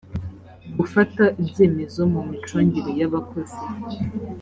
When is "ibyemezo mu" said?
1.41-2.21